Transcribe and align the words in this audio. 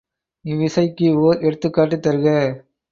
இவ்விசைக்கு 0.45 1.07
ஒர் 1.21 1.39
எடுத்துக்காட்டு 1.41 1.99
தருக. 1.99 2.27